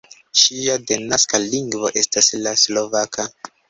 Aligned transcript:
Ŝia 0.43 0.77
denaska 0.93 1.43
lingvo 1.45 1.95
estas 2.05 2.35
la 2.45 2.59
slovaka. 2.67 3.33